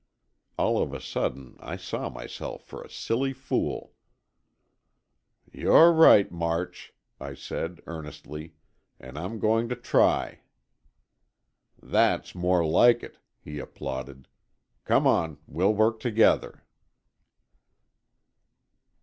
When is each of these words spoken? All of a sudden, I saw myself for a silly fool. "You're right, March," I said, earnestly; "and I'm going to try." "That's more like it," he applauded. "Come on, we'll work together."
All 0.57 0.81
of 0.81 0.95
a 0.95 0.99
sudden, 0.99 1.57
I 1.59 1.77
saw 1.77 2.09
myself 2.09 2.63
for 2.63 2.81
a 2.81 2.89
silly 2.89 3.33
fool. 3.33 3.93
"You're 5.53 5.91
right, 5.93 6.31
March," 6.31 6.91
I 7.19 7.35
said, 7.35 7.81
earnestly; 7.85 8.55
"and 8.99 9.15
I'm 9.15 9.37
going 9.37 9.69
to 9.69 9.75
try." 9.75 10.39
"That's 11.79 12.33
more 12.33 12.65
like 12.65 13.03
it," 13.03 13.19
he 13.43 13.59
applauded. 13.59 14.27
"Come 14.85 15.05
on, 15.05 15.37
we'll 15.45 15.75
work 15.75 15.99
together." 15.99 16.63